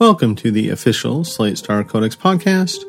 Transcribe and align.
Welcome 0.00 0.34
to 0.36 0.50
the 0.50 0.70
official 0.70 1.22
Slate 1.22 1.56
Star 1.56 1.84
Codex 1.84 2.16
podcast 2.16 2.82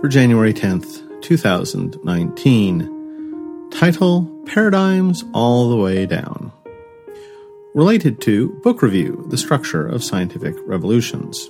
for 0.00 0.08
January 0.08 0.52
10th, 0.52 1.22
2019. 1.22 3.68
Title 3.70 4.24
Paradigms 4.46 5.22
All 5.32 5.70
the 5.70 5.76
Way 5.76 6.06
Down. 6.06 6.50
Related 7.72 8.20
to 8.22 8.48
Book 8.64 8.82
Review 8.82 9.24
The 9.28 9.38
Structure 9.38 9.86
of 9.86 10.02
Scientific 10.02 10.56
Revolutions. 10.66 11.48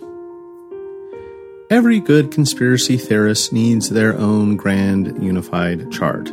Every 1.71 1.99
good 1.99 2.31
conspiracy 2.31 2.99
theorist 2.99 3.55
needs 3.55 3.89
their 3.89 4.15
own 4.19 4.59
grand 4.59 5.25
unified 5.25 5.91
chart. 5.91 6.29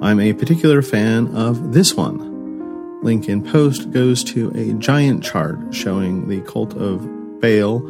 I'm 0.00 0.20
a 0.20 0.32
particular 0.32 0.80
fan 0.80 1.36
of 1.36 1.74
this 1.74 1.94
one. 1.94 3.02
Link 3.02 3.28
in 3.28 3.44
post 3.44 3.90
goes 3.90 4.24
to 4.24 4.50
a 4.54 4.72
giant 4.78 5.22
chart 5.22 5.74
showing 5.74 6.28
the 6.28 6.40
cult 6.40 6.74
of 6.78 7.19
Baal 7.40 7.80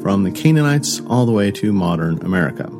from 0.00 0.24
the 0.24 0.30
Canaanites 0.30 1.00
all 1.08 1.26
the 1.26 1.32
way 1.32 1.50
to 1.52 1.72
modern 1.72 2.18
America. 2.24 2.70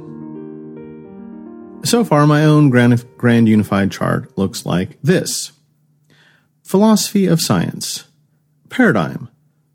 So 1.85 2.05
far, 2.05 2.27
my 2.27 2.45
own 2.45 2.71
grand, 2.71 3.05
grand 3.17 3.49
unified 3.49 3.93
chart 3.93 4.37
looks 4.37 4.67
like 4.67 4.99
this. 5.03 5.53
Philosophy 6.63 7.27
of 7.27 7.41
Science, 7.41 8.05
Paradigm, 8.69 9.29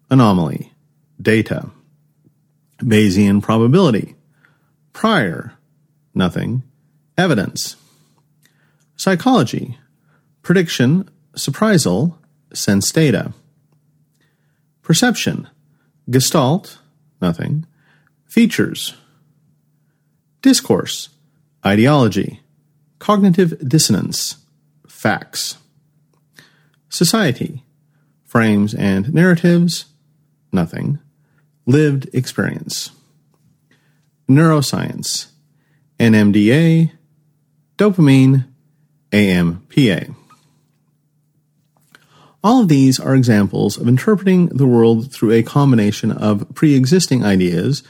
Anomaly, 0.09 0.73
Data, 1.21 1.69
Bayesian 2.79 3.41
Probability, 3.41 4.15
Prior, 4.91 5.53
Nothing, 6.13 6.63
Evidence, 7.17 7.77
Psychology, 8.97 9.77
Prediction, 10.41 11.09
Surprisal, 11.33 12.17
Sense 12.53 12.91
Data, 12.91 13.33
Perception, 14.81 15.47
Gestalt, 16.11 16.79
nothing. 17.21 17.65
Features, 18.25 18.95
discourse, 20.41 21.07
ideology, 21.65 22.41
cognitive 22.99 23.57
dissonance, 23.65 24.35
facts. 24.87 25.57
Society, 26.89 27.63
frames 28.25 28.73
and 28.73 29.13
narratives, 29.13 29.85
nothing. 30.51 30.99
Lived 31.65 32.09
experience. 32.13 32.91
Neuroscience, 34.29 35.27
NMDA, 35.97 36.91
dopamine, 37.77 38.45
AMPA. 39.13 40.13
All 42.43 42.61
of 42.61 42.69
these 42.69 42.99
are 42.99 43.13
examples 43.13 43.77
of 43.77 43.87
interpreting 43.87 44.47
the 44.47 44.65
world 44.65 45.13
through 45.13 45.31
a 45.31 45.43
combination 45.43 46.11
of 46.11 46.47
pre 46.55 46.73
existing 46.75 47.23
ideas, 47.23 47.83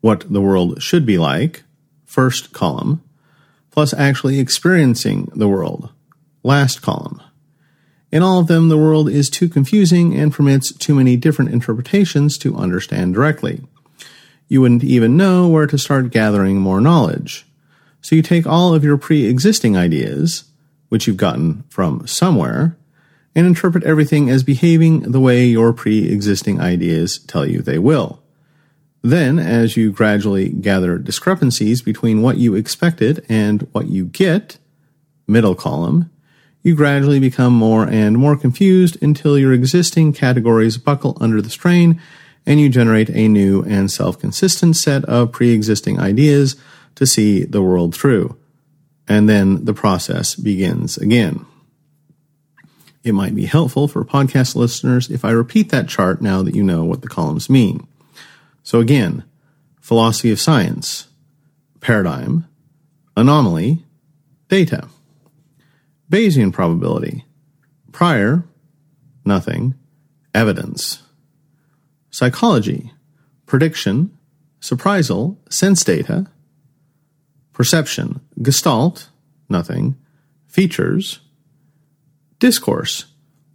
what 0.00 0.32
the 0.32 0.40
world 0.40 0.80
should 0.80 1.04
be 1.04 1.18
like, 1.18 1.64
first 2.04 2.52
column, 2.52 3.02
plus 3.72 3.92
actually 3.92 4.38
experiencing 4.38 5.30
the 5.34 5.48
world, 5.48 5.90
last 6.44 6.82
column. 6.82 7.20
In 8.12 8.22
all 8.22 8.38
of 8.38 8.46
them, 8.46 8.68
the 8.68 8.78
world 8.78 9.08
is 9.08 9.28
too 9.28 9.48
confusing 9.48 10.14
and 10.14 10.32
permits 10.32 10.72
too 10.72 10.94
many 10.94 11.16
different 11.16 11.50
interpretations 11.50 12.38
to 12.38 12.56
understand 12.56 13.14
directly. 13.14 13.62
You 14.46 14.60
wouldn't 14.60 14.84
even 14.84 15.16
know 15.16 15.48
where 15.48 15.66
to 15.66 15.76
start 15.76 16.12
gathering 16.12 16.58
more 16.58 16.80
knowledge. 16.80 17.44
So 18.00 18.14
you 18.14 18.22
take 18.22 18.46
all 18.46 18.72
of 18.72 18.84
your 18.84 18.96
pre 18.96 19.26
existing 19.26 19.76
ideas, 19.76 20.44
which 20.90 21.08
you've 21.08 21.16
gotten 21.16 21.64
from 21.68 22.06
somewhere, 22.06 22.76
and 23.36 23.46
interpret 23.46 23.84
everything 23.84 24.30
as 24.30 24.42
behaving 24.42 25.00
the 25.00 25.20
way 25.20 25.44
your 25.44 25.74
pre 25.74 26.10
existing 26.10 26.58
ideas 26.58 27.18
tell 27.18 27.46
you 27.46 27.60
they 27.60 27.78
will. 27.78 28.22
Then, 29.02 29.38
as 29.38 29.76
you 29.76 29.92
gradually 29.92 30.48
gather 30.48 30.98
discrepancies 30.98 31.82
between 31.82 32.22
what 32.22 32.38
you 32.38 32.54
expected 32.54 33.24
and 33.28 33.68
what 33.72 33.88
you 33.88 34.06
get, 34.06 34.56
middle 35.28 35.54
column, 35.54 36.10
you 36.62 36.74
gradually 36.74 37.20
become 37.20 37.52
more 37.52 37.86
and 37.86 38.18
more 38.18 38.36
confused 38.36 39.00
until 39.02 39.38
your 39.38 39.52
existing 39.52 40.14
categories 40.14 40.78
buckle 40.78 41.16
under 41.20 41.40
the 41.40 41.50
strain 41.50 42.00
and 42.46 42.58
you 42.58 42.68
generate 42.68 43.10
a 43.10 43.28
new 43.28 43.62
and 43.64 43.90
self 43.90 44.18
consistent 44.18 44.76
set 44.76 45.04
of 45.04 45.30
pre 45.30 45.52
existing 45.52 46.00
ideas 46.00 46.56
to 46.94 47.06
see 47.06 47.44
the 47.44 47.62
world 47.62 47.94
through. 47.94 48.34
And 49.06 49.28
then 49.28 49.66
the 49.66 49.74
process 49.74 50.34
begins 50.34 50.96
again. 50.96 51.44
It 53.06 53.14
might 53.14 53.36
be 53.36 53.46
helpful 53.46 53.86
for 53.86 54.04
podcast 54.04 54.56
listeners 54.56 55.08
if 55.12 55.24
I 55.24 55.30
repeat 55.30 55.68
that 55.68 55.86
chart 55.86 56.20
now 56.20 56.42
that 56.42 56.56
you 56.56 56.64
know 56.64 56.82
what 56.84 57.02
the 57.02 57.08
columns 57.08 57.48
mean. 57.48 57.86
So 58.64 58.80
again, 58.80 59.22
philosophy 59.80 60.32
of 60.32 60.40
science, 60.40 61.06
paradigm, 61.78 62.48
anomaly, 63.16 63.84
data, 64.48 64.88
Bayesian 66.10 66.52
probability, 66.52 67.24
prior, 67.92 68.42
nothing, 69.24 69.76
evidence, 70.34 71.04
psychology, 72.10 72.90
prediction, 73.46 74.18
surprisal, 74.60 75.36
sense 75.48 75.84
data, 75.84 76.26
perception, 77.52 78.20
gestalt, 78.42 79.10
nothing, 79.48 79.94
features, 80.48 81.20
discourse, 82.38 83.06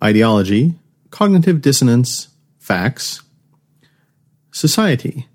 ideology, 0.03 0.75
cognitive 1.09 1.61
dissonance, 1.61 2.29
facts, 2.59 3.21
society, 4.51 5.27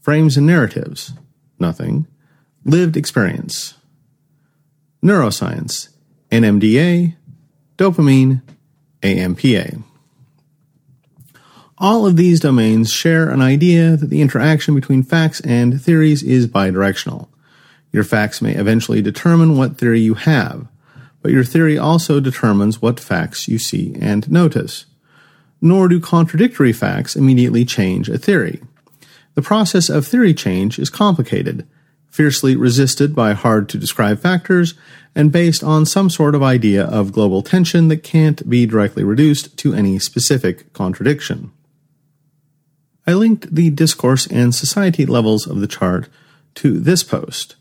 frames 0.00 0.36
and 0.36 0.46
narratives, 0.46 1.12
nothing, 1.58 2.06
lived 2.64 2.96
experience, 2.96 3.74
neuroscience, 5.02 5.88
NMDA, 6.30 7.16
dopamine, 7.76 8.42
AMPA. 9.02 9.82
All 11.78 12.06
of 12.06 12.16
these 12.16 12.38
domains 12.38 12.92
share 12.92 13.28
an 13.28 13.42
idea 13.42 13.96
that 13.96 14.08
the 14.08 14.22
interaction 14.22 14.74
between 14.74 15.02
facts 15.02 15.40
and 15.40 15.82
theories 15.82 16.22
is 16.22 16.46
bidirectional. 16.46 17.28
Your 17.90 18.04
facts 18.04 18.40
may 18.40 18.54
eventually 18.54 19.02
determine 19.02 19.56
what 19.56 19.76
theory 19.76 20.00
you 20.00 20.14
have, 20.14 20.68
but 21.22 21.30
your 21.32 21.44
theory 21.44 21.78
also 21.78 22.20
determines 22.20 22.82
what 22.82 23.00
facts 23.00 23.48
you 23.48 23.58
see 23.58 23.96
and 24.00 24.30
notice. 24.30 24.86
Nor 25.60 25.88
do 25.88 26.00
contradictory 26.00 26.72
facts 26.72 27.16
immediately 27.16 27.64
change 27.64 28.08
a 28.08 28.18
theory. 28.18 28.60
The 29.34 29.42
process 29.42 29.88
of 29.88 30.06
theory 30.06 30.34
change 30.34 30.78
is 30.78 30.90
complicated, 30.90 31.66
fiercely 32.10 32.56
resisted 32.56 33.14
by 33.14 33.32
hard 33.32 33.68
to 33.70 33.78
describe 33.78 34.20
factors, 34.20 34.74
and 35.14 35.32
based 35.32 35.62
on 35.62 35.86
some 35.86 36.10
sort 36.10 36.34
of 36.34 36.42
idea 36.42 36.84
of 36.84 37.12
global 37.12 37.42
tension 37.42 37.88
that 37.88 38.02
can't 38.02 38.48
be 38.48 38.66
directly 38.66 39.04
reduced 39.04 39.56
to 39.58 39.72
any 39.72 39.98
specific 39.98 40.72
contradiction. 40.72 41.52
I 43.06 43.14
linked 43.14 43.54
the 43.54 43.70
discourse 43.70 44.26
and 44.26 44.54
society 44.54 45.06
levels 45.06 45.46
of 45.46 45.60
the 45.60 45.66
chart 45.66 46.08
to 46.56 46.78
this 46.78 47.02
post 47.02 47.56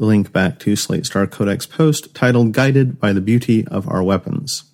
link 0.00 0.32
back 0.32 0.58
to 0.60 0.74
Slate 0.74 1.06
Star 1.06 1.26
Codex 1.26 1.66
post 1.66 2.14
titled 2.14 2.52
Guided 2.52 2.98
by 2.98 3.12
the 3.12 3.20
Beauty 3.20 3.66
of 3.68 3.88
Our 3.88 4.02
Weapons, 4.02 4.64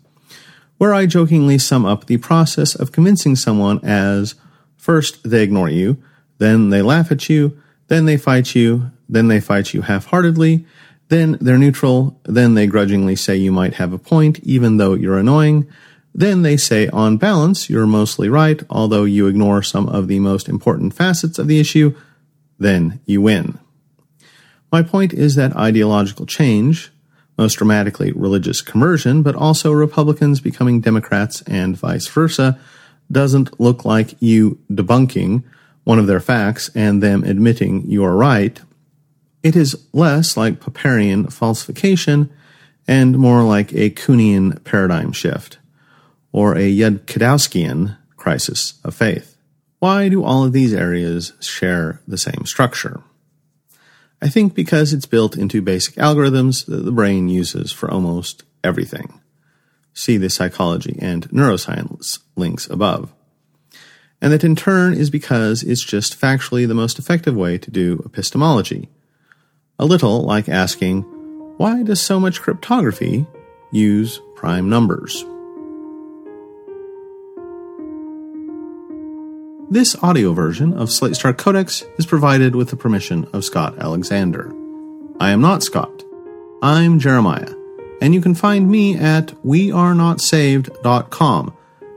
where 0.79 0.95
I 0.95 1.07
jokingly 1.07 1.59
sum 1.59 1.85
up 1.85 2.07
the 2.07 2.19
process 2.19 2.75
of 2.75 2.93
convincing 2.93 3.37
someone 3.37 3.85
as 3.85 4.37
first 4.77 5.29
they 5.29 5.43
ignore 5.43 5.69
you, 5.69 6.03
then 6.39 6.71
they 6.71 6.83
laugh 6.83 7.11
at 7.11 7.29
you, 7.29 7.61
then 7.89 8.05
they 8.05 8.17
fight 8.17 8.55
you, 8.55 8.91
then 9.09 9.29
they 9.29 9.41
fight 9.41 9.75
you 9.75 9.83
half 9.83 10.07
heartedly, 10.07 10.65
then 11.09 11.39
they're 11.41 11.59
neutral, 11.59 12.21
then 12.25 12.55
they 12.55 12.67
grudgingly 12.67 13.17
say 13.17 13.37
you 13.37 13.53
might 13.53 13.75
have 13.75 13.93
a 13.93 13.99
point 13.99 14.39
even 14.41 14.77
though 14.77 14.95
you're 14.95 15.19
annoying, 15.19 15.67
then 16.15 16.43
they 16.43 16.57
say 16.57 16.89
on 16.89 17.17
balance 17.17 17.69
you're 17.69 17.87
mostly 17.87 18.29
right 18.29 18.63
although 18.71 19.05
you 19.05 19.27
ignore 19.27 19.63
some 19.63 19.89
of 19.89 20.09
the 20.09 20.19
most 20.19 20.49
important 20.49 20.95
facets 20.95 21.39
of 21.39 21.49
the 21.49 21.61
issue, 21.61 21.95
then 22.59 23.01
you 23.05 23.21
win. 23.21 23.59
My 24.77 24.83
point 24.83 25.15
is 25.15 25.37
that 25.37 25.57
ideological 25.57 26.27
change, 26.27 26.93
most 27.39 27.55
dramatically 27.55 28.13
religious 28.13 28.61
conversion, 28.61 29.23
but 29.23 29.35
also 29.35 29.73
Republicans 29.73 30.39
becoming 30.43 30.83
Democrats 30.83 31.41
and 31.47 31.75
vice 31.75 32.07
versa, 32.09 32.59
doesn't 33.11 33.59
look 33.59 33.87
like 33.87 34.21
you 34.21 34.59
debunking 34.71 35.45
one 35.85 35.99
of 35.99 36.07
their 36.07 36.21
facts 36.21 36.69
and 36.75 37.03
them 37.03 37.25
admitting 37.25 37.91
you 37.91 38.05
are 38.05 38.15
right. 38.15 38.61
It 39.43 39.57
is 39.57 39.83
less 39.95 40.37
like 40.37 40.61
Popperian 40.61 41.33
falsification 41.33 42.29
and 42.87 43.17
more 43.17 43.45
like 43.45 43.73
a 43.73 43.89
Kuhnian 43.89 44.63
paradigm 44.65 45.13
shift, 45.13 45.57
or 46.33 46.55
a 46.55 46.71
Yudkowskian 46.71 47.97
crisis 48.19 48.75
of 48.85 48.95
faith. 48.95 49.39
Why 49.79 50.11
do 50.11 50.23
all 50.23 50.45
of 50.45 50.53
these 50.53 50.75
areas 50.75 51.33
share 51.41 52.03
the 52.07 52.19
same 52.19 52.45
structure? 52.45 53.03
I 54.23 54.29
think 54.29 54.55
because 54.55 54.93
it's 54.93 55.07
built 55.07 55.37
into 55.37 55.61
basic 55.61 55.95
algorithms 55.97 56.67
that 56.67 56.85
the 56.85 56.93
brain 56.93 57.29
uses 57.29 57.73
for 57.73 57.91
almost 57.91 58.45
everything. 58.65 59.21
See 59.93 60.17
the 60.17 60.31
psychology 60.31 60.99
and 61.01 61.29
neuroscience 61.31 62.19
links 62.37 62.69
above. 62.69 63.13
and 64.21 64.33
that 64.33 64.45
in 64.45 64.57
turn 64.57 64.95
is 64.95 65.11
because 65.11 65.63
it's 65.63 65.85
just 65.85 66.19
factually 66.19 66.67
the 66.67 66.75
most 66.75 66.99
effective 66.99 67.37
way 67.37 67.59
to 67.59 67.71
do 67.71 68.03
epistemology. 68.05 68.89
A 69.79 69.85
little 69.85 70.23
like 70.23 70.49
asking, 70.49 71.03
why 71.59 71.83
does 71.83 72.01
so 72.01 72.19
much 72.19 72.41
cryptography 72.41 73.27
use 73.73 74.21
prime 74.35 74.71
numbers? 74.71 75.25
This 79.69 79.97
audio 80.01 80.33
version 80.33 80.75
of 80.75 80.93
Slate 80.93 81.17
Star 81.17 81.33
Codex 81.33 81.83
is 81.99 82.07
provided 82.07 82.55
with 82.55 82.71
the 82.71 82.77
permission 82.77 83.29
of 83.33 83.45
Scott 83.45 83.77
Alexander. 83.79 84.55
I 85.19 85.31
am 85.31 85.41
not 85.41 85.65
Scott. 85.65 86.05
I'm 86.63 87.01
Jeremiah, 87.01 87.53
and 88.01 88.15
you 88.15 88.21
can 88.21 88.37
find 88.37 88.71
me 88.71 88.97
at 88.97 89.35
wearenotsaved.com, 89.45 91.57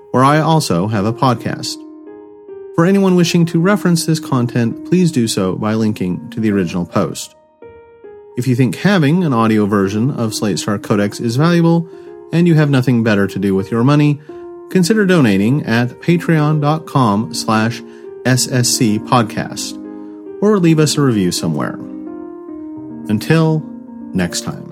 where 0.09 0.23
I 0.23 0.39
also 0.39 0.87
have 0.87 1.05
a 1.05 1.13
podcast. 1.13 1.75
For 2.73 2.87
anyone 2.87 3.15
wishing 3.15 3.45
to 3.45 3.61
reference 3.61 4.03
this 4.03 4.19
content, 4.19 4.89
please 4.89 5.11
do 5.11 5.27
so 5.27 5.55
by 5.55 5.75
linking 5.75 6.27
to 6.31 6.39
the 6.39 6.51
original 6.51 6.87
post. 6.87 7.35
If 8.35 8.47
you 8.47 8.55
think 8.55 8.77
having 8.77 9.23
an 9.23 9.33
audio 9.33 9.67
version 9.67 10.09
of 10.09 10.33
Slate 10.33 10.57
Star 10.57 10.79
Codex 10.79 11.19
is 11.19 11.35
valuable, 11.35 11.87
and 12.33 12.47
you 12.47 12.55
have 12.55 12.71
nothing 12.71 13.03
better 13.03 13.27
to 13.27 13.37
do 13.37 13.53
with 13.53 13.69
your 13.69 13.83
money, 13.83 14.19
consider 14.69 15.05
donating 15.05 15.65
at 15.65 15.89
patreon.com 15.89 17.33
slash 17.33 17.81
ssc 17.81 18.99
podcast, 19.07 19.77
or 20.41 20.59
leave 20.59 20.79
us 20.79 20.97
a 20.97 21.01
review 21.01 21.31
somewhere. 21.31 21.75
Until 23.09 23.59
next 24.13 24.41
time. 24.41 24.68